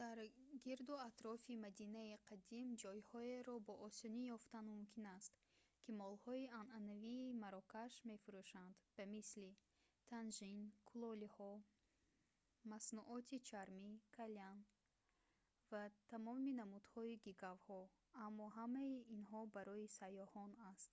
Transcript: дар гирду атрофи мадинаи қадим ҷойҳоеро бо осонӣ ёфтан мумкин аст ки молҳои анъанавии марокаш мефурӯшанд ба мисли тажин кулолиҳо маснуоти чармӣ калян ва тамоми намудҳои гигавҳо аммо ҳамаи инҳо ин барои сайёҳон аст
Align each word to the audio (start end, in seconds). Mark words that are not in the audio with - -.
дар 0.00 0.16
гирду 0.64 0.94
атрофи 1.08 1.54
мадинаи 1.66 2.12
қадим 2.28 2.66
ҷойҳоеро 2.82 3.54
бо 3.66 3.74
осонӣ 3.88 4.22
ёфтан 4.36 4.64
мумкин 4.72 5.04
аст 5.18 5.32
ки 5.82 5.90
молҳои 6.02 6.44
анъанавии 6.60 7.36
марокаш 7.44 7.92
мефурӯшанд 8.10 8.74
ба 8.96 9.04
мисли 9.14 9.50
тажин 10.10 10.58
кулолиҳо 10.88 11.52
маснуоти 12.70 13.38
чармӣ 13.48 13.90
калян 14.16 14.58
ва 15.70 15.82
тамоми 16.10 16.52
намудҳои 16.60 17.14
гигавҳо 17.26 17.80
аммо 18.26 18.46
ҳамаи 18.58 18.94
инҳо 19.16 19.40
ин 19.46 19.50
барои 19.56 19.92
сайёҳон 19.98 20.50
аст 20.72 20.90